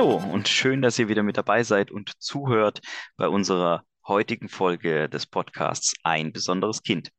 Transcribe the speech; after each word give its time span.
Hallo 0.00 0.16
und 0.16 0.48
schön, 0.48 0.80
dass 0.80 0.98
ihr 0.98 1.08
wieder 1.08 1.22
mit 1.22 1.36
dabei 1.36 1.62
seid 1.62 1.90
und 1.90 2.12
zuhört 2.22 2.80
bei 3.18 3.28
unserer 3.28 3.84
heutigen 4.08 4.48
Folge 4.48 5.10
des 5.10 5.26
Podcasts 5.26 5.92
Ein 6.02 6.32
besonderes 6.32 6.82
Kind. 6.82 7.10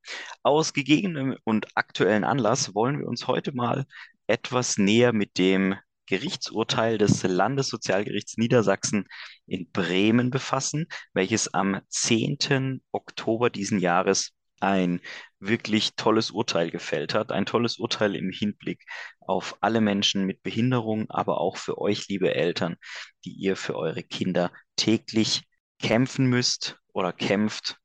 Aus 0.42 0.72
gegebenem 0.72 1.36
und 1.44 1.68
aktuellen 1.76 2.24
Anlass 2.24 2.74
wollen 2.74 2.98
wir 2.98 3.06
uns 3.06 3.28
heute 3.28 3.52
mal 3.54 3.86
etwas 4.26 4.78
näher 4.78 5.12
mit 5.12 5.38
dem 5.38 5.76
Gerichtsurteil 6.06 6.98
des 6.98 7.22
Landessozialgerichts 7.22 8.36
Niedersachsen 8.36 9.06
in 9.46 9.70
Bremen 9.70 10.30
befassen, 10.30 10.88
welches 11.14 11.54
am 11.54 11.82
10. 11.88 12.82
Oktober 12.90 13.48
diesen 13.48 13.78
Jahres 13.78 14.32
ein 14.62 15.00
wirklich 15.40 15.96
tolles 15.96 16.30
Urteil 16.30 16.70
gefällt 16.70 17.14
hat. 17.14 17.32
Ein 17.32 17.46
tolles 17.46 17.78
Urteil 17.78 18.14
im 18.14 18.30
Hinblick 18.30 18.84
auf 19.18 19.56
alle 19.60 19.80
Menschen 19.80 20.24
mit 20.24 20.42
Behinderung, 20.42 21.10
aber 21.10 21.40
auch 21.40 21.56
für 21.56 21.78
euch, 21.78 22.08
liebe 22.08 22.34
Eltern, 22.34 22.76
die 23.24 23.32
ihr 23.32 23.56
für 23.56 23.74
eure 23.76 24.02
Kinder 24.02 24.52
täglich 24.76 25.42
kämpfen 25.80 26.26
müsst 26.26 26.78
oder 26.92 27.12
kämpft. 27.12 27.78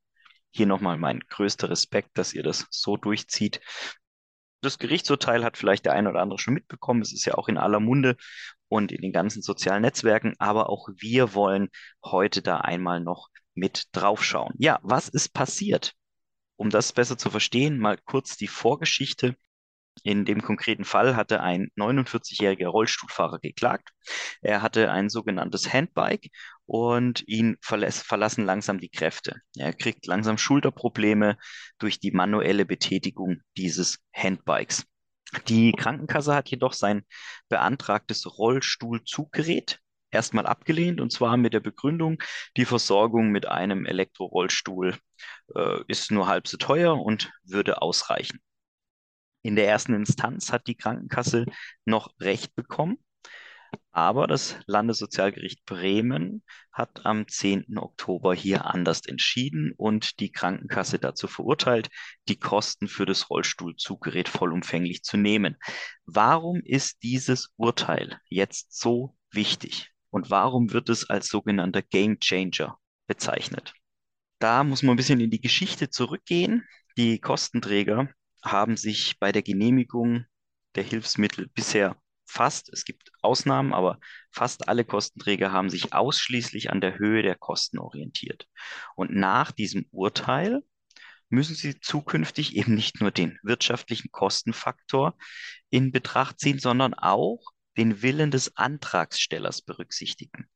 Hier 0.52 0.68
nochmal 0.68 0.98
mein 0.98 1.20
größter 1.20 1.70
Respekt, 1.70 2.12
dass 2.14 2.34
ihr 2.34 2.44
das 2.44 2.68
so 2.70 2.96
durchzieht. 2.96 3.60
Das 4.62 4.80
Gerichtsurteil 4.80 5.44
hat 5.44 5.58
vielleicht 5.58 5.86
der 5.86 5.94
eine 5.94 6.10
oder 6.10 6.22
andere 6.22 6.40
schon 6.40 6.54
mitbekommen. 6.54 7.02
Es 7.02 7.14
ist 7.14 7.26
ja 7.26 7.36
auch 7.36 7.48
in 7.48 7.58
aller 7.58 7.80
Munde 7.80 8.18
und 8.68 8.92
in 8.92 9.02
den 9.02 9.12
ganzen 9.12 9.42
sozialen 9.42 9.82
Netzwerken. 9.82 10.36
Aber 10.40 10.70
auch 10.70 10.90
wir 10.96 11.34
wollen 11.34 11.70
heute 12.04 12.42
da 12.42 12.58
einmal 12.58 13.00
noch 13.00 13.30
mit 13.54 13.86
draufschauen. 13.92 14.54
Ja, 14.58 14.80
was 14.84 15.10
ist 15.10 15.34
passiert? 15.34 15.94
Um 16.58 16.70
das 16.70 16.92
besser 16.92 17.18
zu 17.18 17.30
verstehen, 17.30 17.80
mal 17.80 17.98
kurz 18.06 18.36
die 18.36 18.48
Vorgeschichte. 18.48 19.36
In 20.04 20.26
dem 20.26 20.42
konkreten 20.42 20.86
Fall 20.86 21.16
hatte 21.16 21.42
ein 21.42 21.70
49-jähriger 21.76 22.68
Rollstuhlfahrer 22.68 23.40
geklagt. 23.40 23.90
Er 24.42 24.62
hatte 24.62 24.92
ein 24.92 25.10
sogenanntes 25.10 25.72
Handbike 25.72 26.30
und 26.66 27.28
ihn 27.28 27.58
verlässt, 27.62 28.06
verlassen 28.06 28.46
langsam 28.46 28.80
die 28.80 28.90
Kräfte. 28.90 29.42
Er 29.56 29.74
kriegt 29.74 30.06
langsam 30.06 30.38
Schulterprobleme 30.38 31.38
durch 31.80 32.00
die 32.00 32.12
manuelle 32.12 32.66
Betätigung 32.66 33.42
dieses 33.56 34.00
Handbikes. 34.14 34.86
Die 35.48 35.72
Krankenkasse 35.74 36.34
hat 36.34 36.50
jedoch 36.50 36.74
sein 36.74 37.04
beantragtes 37.50 38.38
Rollstuhlzuggerät 38.38 39.80
erstmal 40.18 40.48
abgelehnt 40.48 41.00
und 41.00 41.12
zwar 41.12 41.38
mit 41.38 41.54
der 41.54 41.60
Begründung, 41.60 42.18
die 42.58 42.66
Versorgung 42.66 43.30
mit 43.30 43.48
einem 43.48 43.86
Elektrorollstuhl 43.86 44.98
äh, 45.56 45.80
ist 45.88 46.12
nur 46.12 46.28
halb 46.28 46.48
so 46.48 46.58
teuer 46.58 47.00
und 47.00 47.32
würde 47.44 47.82
ausreichen. 47.82 48.40
In 49.44 49.56
der 49.56 49.68
ersten 49.68 49.94
Instanz 49.94 50.52
hat 50.52 50.68
die 50.68 50.76
Krankenkasse 50.76 51.46
noch 51.86 52.10
Recht 52.20 52.56
bekommen, 52.56 52.98
aber 53.92 54.28
das 54.28 54.58
Landessozialgericht 54.66 55.66
Bremen 55.66 56.44
hat 56.72 57.06
am 57.06 57.28
10. 57.28 57.78
Oktober 57.78 58.34
hier 58.34 58.66
anders 58.66 59.06
entschieden 59.06 59.74
und 59.78 60.20
die 60.20 60.32
Krankenkasse 60.32 61.00
dazu 61.00 61.28
verurteilt, 61.28 61.90
die 62.28 62.40
Kosten 62.40 62.88
für 62.88 63.06
das 63.06 63.30
Rollstuhlzuggerät 63.30 64.30
vollumfänglich 64.30 65.04
zu 65.04 65.18
nehmen. 65.18 65.58
Warum 66.06 66.62
ist 66.64 67.04
dieses 67.04 67.54
Urteil 67.58 68.20
jetzt 68.30 68.78
so 68.78 69.16
wichtig? 69.32 69.92
Und 70.10 70.30
warum 70.30 70.74
wird 70.74 70.90
es 70.90 71.10
als 71.10 71.28
sogenannter 71.28 71.82
Game 71.82 72.20
Changer 72.20 72.78
bezeichnet? 73.08 73.74
Da 74.40 74.64
muss 74.64 74.84
man 74.84 74.94
ein 74.94 74.98
bisschen 74.98 75.20
in 75.20 75.32
die 75.32 75.42
Geschichte 75.42 75.90
zurückgehen. 75.90 76.68
Die 76.98 77.20
Kostenträger 77.20 78.10
haben 78.44 78.78
sich 78.78 79.20
bei 79.20 79.32
der 79.32 79.42
Genehmigung 79.42 80.26
der 80.76 80.84
Hilfsmittel 80.84 81.48
bisher 81.48 81.98
fast, 82.26 82.70
es 82.70 82.86
gibt 82.86 83.12
Ausnahmen, 83.22 83.74
aber 83.74 84.00
fast 84.32 84.68
alle 84.68 84.86
Kostenträger 84.86 85.52
haben 85.52 85.70
sich 85.70 85.94
ausschließlich 85.94 86.70
an 86.70 86.82
der 86.82 87.00
Höhe 87.00 87.24
der 87.24 87.36
Kosten 87.36 87.80
orientiert. 87.80 88.48
Und 88.96 89.16
nach 89.16 89.52
diesem 89.52 89.86
Urteil 89.92 90.62
müssen 91.30 91.56
sie 91.56 91.80
zukünftig 91.80 92.56
eben 92.56 92.76
nicht 92.76 93.02
nur 93.02 93.12
den 93.12 93.38
wirtschaftlichen 93.44 94.12
Kostenfaktor 94.12 95.18
in 95.70 95.92
Betracht 95.92 96.40
ziehen, 96.40 96.60
sondern 96.60 96.94
auch 96.94 97.42
den 97.78 98.02
Willen 98.02 98.32
des 98.32 98.58
Antragstellers 98.58 99.62
berücksichtigen. 99.62 100.50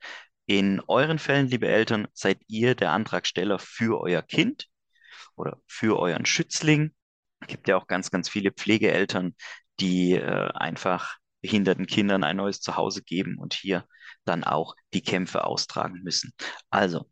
In 0.45 0.81
euren 0.87 1.19
Fällen, 1.19 1.47
liebe 1.47 1.67
Eltern, 1.67 2.07
seid 2.13 2.39
ihr 2.47 2.75
der 2.75 2.91
Antragsteller 2.91 3.59
für 3.59 4.01
euer 4.01 4.21
Kind 4.21 4.67
oder 5.35 5.61
für 5.67 5.99
euren 5.99 6.25
Schützling. 6.25 6.93
Es 7.39 7.47
gibt 7.47 7.67
ja 7.67 7.77
auch 7.77 7.87
ganz, 7.87 8.11
ganz 8.11 8.29
viele 8.29 8.51
Pflegeeltern, 8.51 9.35
die 9.79 10.13
äh, 10.13 10.49
einfach 10.53 11.17
behinderten 11.41 11.87
Kindern 11.87 12.23
ein 12.23 12.37
neues 12.37 12.61
Zuhause 12.61 13.01
geben 13.03 13.37
und 13.37 13.53
hier 13.53 13.85
dann 14.25 14.43
auch 14.43 14.75
die 14.93 15.01
Kämpfe 15.01 15.45
austragen 15.45 16.01
müssen. 16.03 16.33
Also 16.69 17.09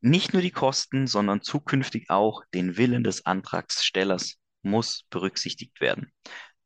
nicht 0.00 0.32
nur 0.32 0.42
die 0.42 0.52
Kosten, 0.52 1.06
sondern 1.06 1.42
zukünftig 1.42 2.10
auch 2.10 2.42
den 2.54 2.76
Willen 2.76 3.02
des 3.02 3.26
Antragstellers 3.26 4.36
muss 4.62 5.04
berücksichtigt 5.10 5.80
werden. 5.80 6.12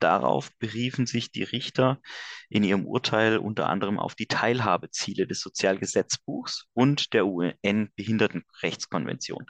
Darauf 0.03 0.51
beriefen 0.59 1.07
sich 1.07 1.31
die 1.31 1.45
Richter 1.45 2.01
in 2.49 2.65
ihrem 2.65 2.87
Urteil 2.87 3.39
unter 3.39 3.69
anderem 3.69 4.01
auf 4.01 4.17
die 4.17 4.27
Teilhabeziele 4.27 5.29
des 5.29 5.41
Sozialgesetzbuchs 5.41 6.67
und 6.73 7.13
der 7.13 7.27
UN-Behindertenrechtskonvention. 7.27 9.47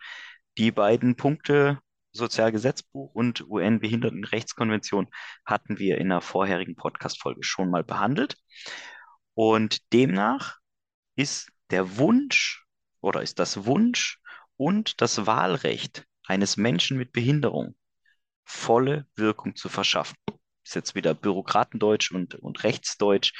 Die 0.58 0.70
beiden 0.70 1.16
Punkte 1.16 1.78
Sozialgesetzbuch 2.12 3.14
und 3.14 3.48
UN-Behindertenrechtskonvention 3.48 5.08
hatten 5.46 5.78
wir 5.78 5.96
in 5.96 6.12
einer 6.12 6.20
vorherigen 6.20 6.76
Podcast-Folge 6.76 7.42
schon 7.42 7.70
mal 7.70 7.82
behandelt. 7.82 8.36
Und 9.32 9.90
demnach 9.94 10.58
ist 11.16 11.50
der 11.70 11.96
Wunsch 11.96 12.66
oder 13.00 13.22
ist 13.22 13.38
das 13.38 13.64
Wunsch 13.64 14.20
und 14.58 15.00
das 15.00 15.24
Wahlrecht 15.24 16.06
eines 16.26 16.58
Menschen 16.58 16.98
mit 16.98 17.12
Behinderung 17.12 17.74
volle 18.44 19.06
Wirkung 19.16 19.56
zu 19.56 19.70
verschaffen 19.70 20.14
ist 20.64 20.74
jetzt 20.74 20.94
wieder 20.94 21.14
Bürokratendeutsch 21.14 22.12
und, 22.12 22.36
und 22.36 22.64
Rechtsdeutsch. 22.64 23.32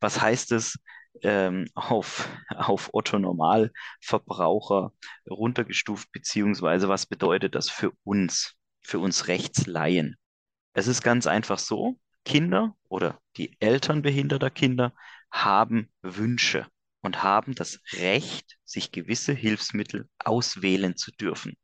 Was 0.00 0.20
heißt 0.20 0.52
es 0.52 0.78
ähm, 1.22 1.66
auf, 1.74 2.28
auf 2.48 2.90
Otto 2.92 3.18
Normalverbraucher 3.18 4.92
runtergestuft, 5.28 6.10
beziehungsweise 6.12 6.88
was 6.88 7.06
bedeutet 7.06 7.54
das 7.54 7.70
für 7.70 7.92
uns, 8.04 8.54
für 8.82 8.98
uns 8.98 9.28
Rechtslaien? 9.28 10.16
Es 10.72 10.86
ist 10.86 11.02
ganz 11.02 11.26
einfach 11.26 11.58
so, 11.58 11.98
Kinder 12.24 12.76
oder 12.88 13.18
die 13.36 13.56
Eltern 13.60 14.02
behinderter 14.02 14.50
Kinder 14.50 14.94
haben 15.30 15.90
Wünsche 16.02 16.66
und 17.00 17.22
haben 17.22 17.54
das 17.54 17.80
Recht, 17.94 18.58
sich 18.64 18.92
gewisse 18.92 19.32
Hilfsmittel 19.32 20.08
auswählen 20.18 20.96
zu 20.96 21.10
dürfen 21.12 21.56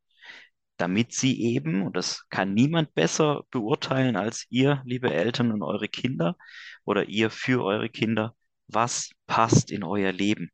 damit 0.76 1.12
sie 1.12 1.40
eben, 1.42 1.82
und 1.82 1.96
das 1.96 2.28
kann 2.28 2.54
niemand 2.54 2.94
besser 2.94 3.44
beurteilen 3.50 4.16
als 4.16 4.46
ihr, 4.50 4.82
liebe 4.84 5.12
Eltern 5.12 5.52
und 5.52 5.62
eure 5.62 5.88
Kinder 5.88 6.36
oder 6.84 7.08
ihr 7.08 7.30
für 7.30 7.64
eure 7.64 7.88
Kinder, 7.88 8.34
was 8.68 9.10
passt 9.26 9.70
in 9.70 9.84
euer 9.84 10.12
Leben? 10.12 10.50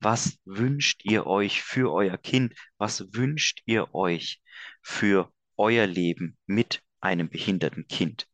Was 0.00 0.38
wünscht 0.44 1.02
ihr 1.04 1.26
euch 1.26 1.62
für 1.62 1.92
euer 1.92 2.18
Kind? 2.18 2.54
Was 2.78 3.14
wünscht 3.14 3.62
ihr 3.64 3.94
euch 3.94 4.42
für 4.82 5.32
euer 5.56 5.86
Leben 5.86 6.36
mit 6.46 6.82
einem 7.00 7.30
behinderten 7.30 7.86
Kind? 7.86 8.26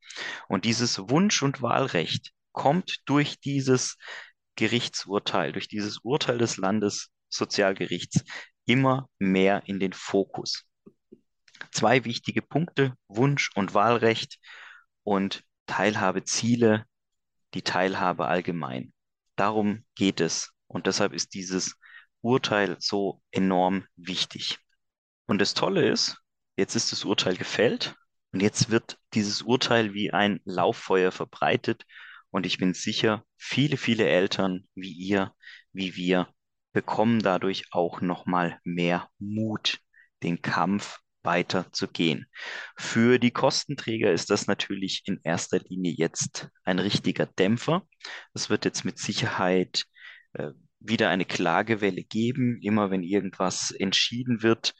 Und 0.48 0.64
dieses 0.64 0.98
Wunsch- 0.98 1.42
und 1.42 1.62
Wahlrecht 1.62 2.32
kommt 2.52 3.02
durch 3.04 3.38
dieses 3.38 3.98
Gerichtsurteil, 4.56 5.52
durch 5.52 5.68
dieses 5.68 5.98
Urteil 5.98 6.38
des 6.38 6.56
Landessozialgerichts 6.56 8.24
immer 8.66 9.08
mehr 9.18 9.62
in 9.66 9.78
den 9.78 9.92
Fokus 9.92 10.66
zwei 11.72 12.04
wichtige 12.04 12.43
Punkte, 12.43 12.94
Wunsch- 13.09 13.51
und 13.54 13.74
Wahlrecht 13.74 14.39
und 15.03 15.45
Teilhabeziele, 15.66 16.86
die 17.54 17.62
Teilhabe 17.62 18.27
allgemein. 18.27 18.92
Darum 19.36 19.84
geht 19.95 20.21
es 20.21 20.53
und 20.66 20.86
deshalb 20.86 21.12
ist 21.12 21.34
dieses 21.34 21.77
Urteil 22.21 22.77
so 22.80 23.22
enorm 23.30 23.86
wichtig. 23.97 24.59
Und 25.27 25.41
das 25.41 25.54
Tolle 25.54 25.89
ist, 25.89 26.18
jetzt 26.57 26.74
ist 26.74 26.92
das 26.92 27.04
Urteil 27.04 27.36
gefällt 27.36 27.95
und 28.33 28.41
jetzt 28.41 28.71
wird 28.71 28.98
dieses 29.15 29.42
Urteil 29.42 29.95
wie 29.95 30.12
ein 30.12 30.41
Lauffeuer 30.45 31.12
verbreitet 31.12 31.84
und 32.30 32.47
ich 32.47 32.59
bin 32.59 32.74
sicher, 32.74 33.24
viele, 33.36 33.77
viele 33.77 34.07
Eltern 34.09 34.68
wie 34.74 34.92
ihr, 34.92 35.34
wie 35.72 35.97
wir, 35.97 36.28
bekommen 36.72 37.21
dadurch 37.21 37.65
auch 37.72 38.01
nochmal 38.01 38.60
mehr 38.65 39.09
Mut, 39.18 39.80
den 40.22 40.42
Kampf 40.42 41.01
weiterzugehen. 41.22 42.27
Für 42.77 43.19
die 43.19 43.31
Kostenträger 43.31 44.13
ist 44.13 44.31
das 44.31 44.47
natürlich 44.47 45.03
in 45.05 45.21
erster 45.22 45.59
Linie 45.59 45.93
jetzt 45.97 46.49
ein 46.65 46.78
richtiger 46.78 47.27
Dämpfer. 47.27 47.87
Es 48.34 48.51
wird 48.51 48.65
jetzt 48.65 48.84
mit 48.84 48.99
Sicherheit 48.99 49.84
äh, 50.33 50.51
wieder 50.78 51.11
eine 51.11 51.27
Klagewelle 51.27 52.03
geben, 52.03 52.59
immer 52.63 52.91
wenn 52.91 53.03
irgendwas 53.03 53.71
entschieden 53.71 54.43
wird, 54.43 54.75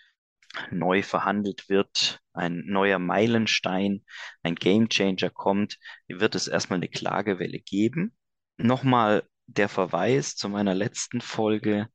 neu 0.71 1.03
verhandelt 1.03 1.69
wird, 1.69 2.21
ein 2.33 2.63
neuer 2.67 2.99
Meilenstein, 2.99 4.05
ein 4.43 4.55
Gamechanger 4.55 5.31
kommt, 5.31 5.79
wird 6.09 6.35
es 6.35 6.49
erstmal 6.49 6.79
eine 6.79 6.89
Klagewelle 6.89 7.61
geben. 7.61 8.17
Nochmal 8.57 9.29
der 9.47 9.69
Verweis 9.69 10.37
zu 10.37 10.49
meiner 10.49 10.75
letzten 10.75 11.21
Folge, 11.21 11.89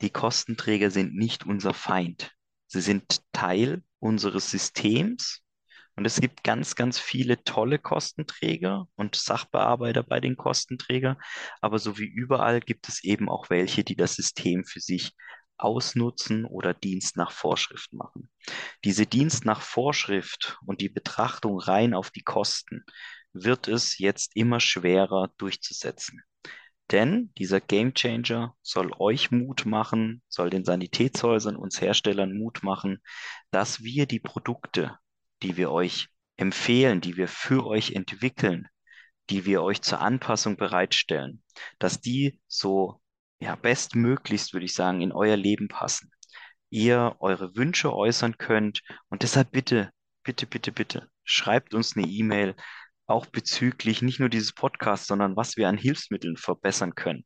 die 0.00 0.10
Kostenträger 0.10 0.90
sind 0.90 1.14
nicht 1.14 1.46
unser 1.46 1.74
Feind. 1.74 2.33
Sie 2.74 2.80
sind 2.80 3.22
Teil 3.32 3.84
unseres 4.00 4.50
Systems 4.50 5.42
und 5.94 6.06
es 6.06 6.20
gibt 6.20 6.42
ganz, 6.42 6.74
ganz 6.74 6.98
viele 6.98 7.44
tolle 7.44 7.78
Kostenträger 7.78 8.88
und 8.96 9.14
Sachbearbeiter 9.14 10.02
bei 10.02 10.18
den 10.18 10.36
Kostenträgern, 10.36 11.16
aber 11.60 11.78
so 11.78 11.98
wie 11.98 12.06
überall 12.06 12.58
gibt 12.58 12.88
es 12.88 13.04
eben 13.04 13.28
auch 13.28 13.48
welche, 13.48 13.84
die 13.84 13.94
das 13.94 14.16
System 14.16 14.64
für 14.64 14.80
sich 14.80 15.12
ausnutzen 15.56 16.46
oder 16.46 16.74
Dienst 16.74 17.16
nach 17.16 17.30
Vorschrift 17.30 17.92
machen. 17.92 18.28
Diese 18.82 19.06
Dienst 19.06 19.44
nach 19.44 19.60
Vorschrift 19.60 20.58
und 20.66 20.80
die 20.80 20.88
Betrachtung 20.88 21.60
rein 21.60 21.94
auf 21.94 22.10
die 22.10 22.24
Kosten 22.24 22.84
wird 23.32 23.68
es 23.68 23.98
jetzt 23.98 24.34
immer 24.34 24.58
schwerer 24.58 25.30
durchzusetzen. 25.38 26.24
Denn 26.90 27.32
dieser 27.38 27.60
Gamechanger 27.60 28.54
soll 28.60 28.92
euch 28.98 29.30
Mut 29.30 29.64
machen, 29.64 30.22
soll 30.28 30.50
den 30.50 30.64
Sanitätshäusern, 30.64 31.56
uns 31.56 31.80
Herstellern 31.80 32.36
Mut 32.36 32.62
machen, 32.62 33.00
dass 33.50 33.82
wir 33.82 34.06
die 34.06 34.20
Produkte, 34.20 34.98
die 35.42 35.56
wir 35.56 35.70
euch 35.70 36.08
empfehlen, 36.36 37.00
die 37.00 37.16
wir 37.16 37.28
für 37.28 37.66
euch 37.66 37.92
entwickeln, 37.92 38.68
die 39.30 39.46
wir 39.46 39.62
euch 39.62 39.80
zur 39.80 40.00
Anpassung 40.00 40.56
bereitstellen, 40.56 41.42
dass 41.78 42.00
die 42.00 42.40
so 42.46 43.00
ja, 43.40 43.56
bestmöglichst, 43.56 44.52
würde 44.52 44.66
ich 44.66 44.74
sagen, 44.74 45.00
in 45.00 45.12
euer 45.12 45.36
Leben 45.36 45.68
passen. 45.68 46.10
Ihr 46.70 47.16
eure 47.20 47.56
Wünsche 47.56 47.94
äußern 47.94 48.36
könnt 48.36 48.82
und 49.08 49.22
deshalb 49.22 49.52
bitte, 49.52 49.90
bitte, 50.22 50.46
bitte, 50.46 50.72
bitte, 50.72 51.08
schreibt 51.22 51.72
uns 51.72 51.96
eine 51.96 52.06
E-Mail, 52.06 52.54
auch 53.06 53.26
bezüglich 53.26 54.02
nicht 54.02 54.20
nur 54.20 54.28
dieses 54.28 54.52
Podcasts, 54.52 55.06
sondern 55.06 55.36
was 55.36 55.56
wir 55.56 55.68
an 55.68 55.78
Hilfsmitteln 55.78 56.36
verbessern 56.36 56.94
können. 56.94 57.24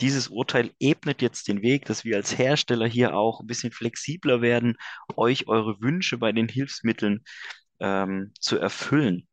Dieses 0.00 0.28
Urteil 0.28 0.72
ebnet 0.78 1.22
jetzt 1.22 1.48
den 1.48 1.62
Weg, 1.62 1.86
dass 1.86 2.04
wir 2.04 2.16
als 2.16 2.36
Hersteller 2.36 2.86
hier 2.86 3.14
auch 3.16 3.40
ein 3.40 3.46
bisschen 3.46 3.72
flexibler 3.72 4.42
werden, 4.42 4.76
euch 5.16 5.48
eure 5.48 5.80
Wünsche 5.80 6.18
bei 6.18 6.32
den 6.32 6.48
Hilfsmitteln 6.48 7.24
ähm, 7.80 8.32
zu 8.38 8.58
erfüllen. 8.58 9.26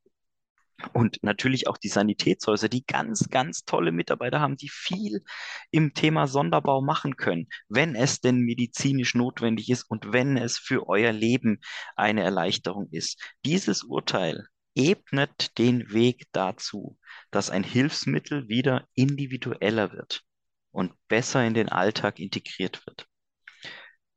Und 0.94 1.22
natürlich 1.22 1.68
auch 1.68 1.78
die 1.78 1.88
Sanitätshäuser, 1.90 2.68
die 2.68 2.86
ganz, 2.86 3.30
ganz 3.30 3.64
tolle 3.64 3.92
Mitarbeiter 3.92 4.42
haben, 4.42 4.58
die 4.58 4.70
viel 4.70 5.24
im 5.72 5.94
Thema 5.94 6.28
Sonderbau 6.28 6.82
machen 6.82 7.16
können, 7.16 7.48
wenn 7.70 7.96
es 7.96 8.20
denn 8.20 8.40
medizinisch 8.40 9.16
notwendig 9.16 9.70
ist 9.70 9.84
und 9.84 10.12
wenn 10.12 10.36
es 10.36 10.58
für 10.58 10.88
euer 10.88 11.12
Leben 11.12 11.60
eine 11.96 12.24
Erleichterung 12.24 12.90
ist. 12.92 13.22
Dieses 13.46 13.84
Urteil 13.84 14.48
ebnet 14.76 15.58
den 15.58 15.92
Weg 15.92 16.28
dazu, 16.32 16.98
dass 17.32 17.50
ein 17.50 17.64
Hilfsmittel 17.64 18.48
wieder 18.48 18.88
individueller 18.94 19.92
wird 19.94 20.24
und 20.72 20.94
besser 21.08 21.46
in 21.46 21.54
den 21.54 21.70
Alltag 21.70 22.20
integriert 22.20 22.86
wird. 22.86 23.08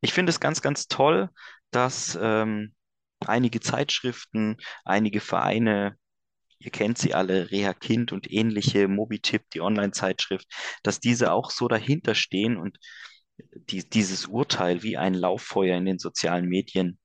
Ich 0.00 0.12
finde 0.12 0.30
es 0.30 0.40
ganz, 0.40 0.62
ganz 0.62 0.88
toll, 0.88 1.30
dass 1.70 2.18
ähm, 2.20 2.74
einige 3.20 3.60
Zeitschriften, 3.60 4.56
einige 4.84 5.20
Vereine, 5.20 5.96
ihr 6.58 6.70
kennt 6.70 6.98
sie 6.98 7.14
alle, 7.14 7.50
Reha 7.50 7.74
Kind 7.74 8.12
und 8.12 8.30
ähnliche, 8.30 8.88
Mobitip, 8.88 9.48
die 9.50 9.60
Online-Zeitschrift, 9.60 10.46
dass 10.82 11.00
diese 11.00 11.32
auch 11.32 11.50
so 11.50 11.68
dahinter 11.68 12.14
stehen 12.14 12.56
und 12.56 12.78
die, 13.54 13.88
dieses 13.88 14.26
Urteil 14.26 14.82
wie 14.82 14.96
ein 14.96 15.14
Lauffeuer 15.14 15.76
in 15.76 15.84
den 15.84 15.98
sozialen 15.98 16.46
Medien 16.46 16.98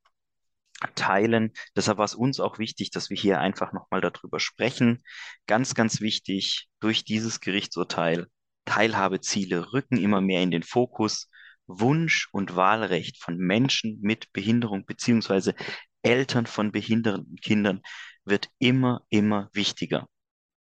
teilen. 0.96 1.52
Deshalb 1.76 1.98
war 1.98 2.06
es 2.06 2.16
uns 2.16 2.40
auch 2.40 2.60
wichtig, 2.60 2.92
dass 2.92 3.10
wir 3.10 3.18
hier 3.18 3.40
einfach 3.40 3.74
nochmal 3.74 4.02
darüber 4.02 4.40
sprechen. 4.40 5.04
Ganz, 5.48 5.76
ganz 5.76 6.02
wichtig, 6.02 6.68
durch 6.80 7.04
dieses 7.06 7.40
Gerichtsurteil, 7.40 8.28
Teilhabeziele 8.66 9.74
rücken 9.74 9.98
immer 9.98 10.22
mehr 10.22 10.42
in 10.44 10.52
den 10.52 10.64
Fokus. 10.64 11.28
Wunsch 11.68 12.28
und 12.32 12.56
Wahlrecht 12.56 13.22
von 13.22 13.38
Menschen 13.38 14.00
mit 14.02 14.34
Behinderung 14.34 14.86
beziehungsweise 14.86 15.56
Eltern 16.02 16.46
von 16.46 16.72
behinderten 16.72 17.38
Kindern 17.38 17.82
wird 18.26 18.50
immer, 18.60 19.06
immer 19.10 19.50
wichtiger. 19.54 20.08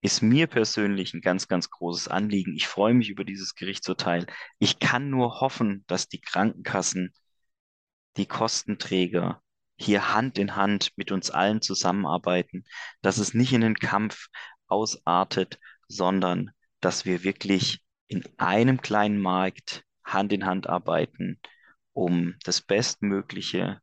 Ist 0.02 0.22
mir 0.22 0.46
persönlich 0.46 1.12
ein 1.12 1.20
ganz, 1.20 1.46
ganz 1.48 1.68
großes 1.70 2.08
Anliegen. 2.08 2.54
Ich 2.54 2.66
freue 2.66 2.94
mich 2.94 3.10
über 3.10 3.24
dieses 3.24 3.54
Gerichtsurteil. 3.54 4.26
Ich 4.58 4.78
kann 4.78 5.10
nur 5.10 5.40
hoffen, 5.40 5.84
dass 5.88 6.08
die 6.08 6.20
Krankenkassen, 6.20 7.12
die 8.16 8.26
Kostenträger, 8.26 9.42
hier 9.80 10.12
Hand 10.12 10.38
in 10.38 10.56
Hand 10.56 10.92
mit 10.96 11.10
uns 11.10 11.30
allen 11.30 11.62
zusammenarbeiten, 11.62 12.64
dass 13.00 13.18
es 13.18 13.34
nicht 13.34 13.52
in 13.52 13.62
den 13.62 13.76
Kampf 13.76 14.28
ausartet, 14.66 15.58
sondern 15.88 16.50
dass 16.80 17.04
wir 17.04 17.24
wirklich 17.24 17.82
in 18.06 18.22
einem 18.36 18.82
kleinen 18.82 19.20
Markt 19.20 19.84
Hand 20.04 20.32
in 20.32 20.44
Hand 20.44 20.68
arbeiten, 20.68 21.40
um 21.92 22.34
das 22.44 22.60
Bestmögliche 22.60 23.80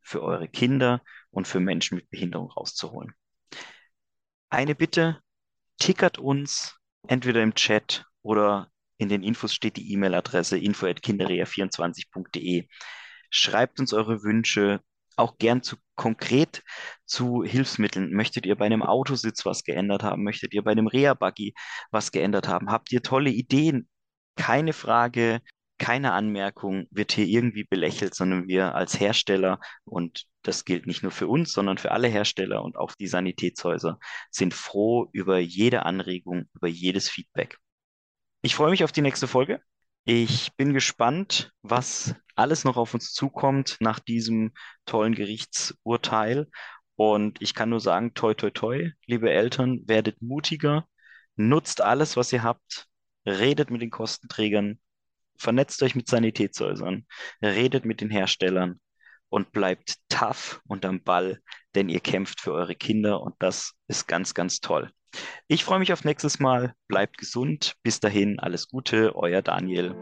für 0.00 0.22
eure 0.22 0.48
Kinder 0.48 1.02
und 1.30 1.46
für 1.46 1.60
Menschen 1.60 1.96
mit 1.96 2.10
Behinderung 2.10 2.50
rauszuholen. 2.50 3.14
Eine 4.48 4.74
Bitte, 4.74 5.20
tickert 5.78 6.18
uns 6.18 6.76
entweder 7.06 7.42
im 7.42 7.54
Chat 7.54 8.04
oder 8.22 8.70
in 8.96 9.08
den 9.08 9.22
Infos 9.22 9.54
steht 9.54 9.76
die 9.76 9.92
E-Mail-Adresse 9.92 10.58
info@kinderrea24.de. 10.58 12.68
Schreibt 13.30 13.78
uns 13.78 13.92
eure 13.92 14.22
Wünsche, 14.22 14.80
auch 15.16 15.38
gern 15.38 15.62
zu 15.62 15.76
konkret 15.94 16.62
zu 17.06 17.42
Hilfsmitteln. 17.42 18.12
Möchtet 18.12 18.46
ihr 18.46 18.56
bei 18.56 18.66
einem 18.66 18.82
Autositz 18.82 19.44
was 19.46 19.64
geändert 19.64 20.02
haben? 20.02 20.22
Möchtet 20.22 20.54
ihr 20.54 20.62
bei 20.62 20.72
einem 20.72 20.86
Reha-Buggy 20.86 21.54
was 21.90 22.12
geändert 22.12 22.48
haben? 22.48 22.70
Habt 22.70 22.92
ihr 22.92 23.02
tolle 23.02 23.30
Ideen? 23.30 23.88
Keine 24.36 24.72
Frage, 24.72 25.40
keine 25.78 26.12
Anmerkung 26.12 26.86
wird 26.90 27.12
hier 27.12 27.26
irgendwie 27.26 27.64
belächelt, 27.64 28.14
sondern 28.14 28.48
wir 28.48 28.74
als 28.74 28.98
Hersteller, 28.98 29.60
und 29.84 30.24
das 30.42 30.64
gilt 30.64 30.86
nicht 30.86 31.02
nur 31.02 31.12
für 31.12 31.28
uns, 31.28 31.52
sondern 31.52 31.78
für 31.78 31.92
alle 31.92 32.08
Hersteller 32.08 32.62
und 32.62 32.76
auch 32.76 32.92
die 32.94 33.08
Sanitätshäuser, 33.08 33.98
sind 34.30 34.54
froh 34.54 35.08
über 35.12 35.38
jede 35.38 35.84
Anregung, 35.84 36.44
über 36.54 36.68
jedes 36.68 37.08
Feedback. 37.08 37.58
Ich 38.42 38.54
freue 38.54 38.70
mich 38.70 38.84
auf 38.84 38.92
die 38.92 39.02
nächste 39.02 39.26
Folge. 39.26 39.60
Ich 40.08 40.54
bin 40.54 40.72
gespannt, 40.72 41.50
was 41.62 42.14
alles 42.36 42.62
noch 42.62 42.76
auf 42.76 42.94
uns 42.94 43.12
zukommt 43.12 43.76
nach 43.80 43.98
diesem 43.98 44.52
tollen 44.84 45.16
Gerichtsurteil. 45.16 46.46
Und 46.94 47.42
ich 47.42 47.54
kann 47.54 47.70
nur 47.70 47.80
sagen, 47.80 48.14
toi, 48.14 48.32
toi, 48.34 48.50
toi, 48.50 48.92
liebe 49.06 49.32
Eltern, 49.32 49.80
werdet 49.86 50.22
mutiger, 50.22 50.86
nutzt 51.34 51.80
alles, 51.80 52.16
was 52.16 52.32
ihr 52.32 52.44
habt, 52.44 52.86
redet 53.26 53.72
mit 53.72 53.82
den 53.82 53.90
Kostenträgern, 53.90 54.78
vernetzt 55.38 55.82
euch 55.82 55.96
mit 55.96 56.06
Sanitätshäusern, 56.08 57.04
redet 57.42 57.84
mit 57.84 58.00
den 58.00 58.10
Herstellern 58.10 58.80
und 59.28 59.50
bleibt 59.50 59.96
tough 60.08 60.60
und 60.68 60.84
am 60.84 61.02
Ball, 61.02 61.40
denn 61.74 61.88
ihr 61.88 62.00
kämpft 62.00 62.40
für 62.40 62.52
eure 62.52 62.76
Kinder 62.76 63.20
und 63.22 63.34
das 63.40 63.74
ist 63.88 64.06
ganz, 64.06 64.34
ganz 64.34 64.60
toll. 64.60 64.92
Ich 65.48 65.64
freue 65.64 65.78
mich 65.78 65.92
auf 65.92 66.04
nächstes 66.04 66.38
Mal. 66.38 66.74
Bleibt 66.88 67.18
gesund. 67.18 67.76
Bis 67.82 68.00
dahin, 68.00 68.38
alles 68.38 68.68
Gute, 68.68 69.14
euer 69.16 69.42
Daniel. 69.42 69.94